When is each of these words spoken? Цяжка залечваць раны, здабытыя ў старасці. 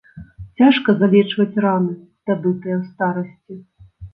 Цяжка 0.61 0.95
залечваць 1.01 1.61
раны, 1.65 1.93
здабытыя 2.25 2.75
ў 2.81 2.83
старасці. 2.91 3.63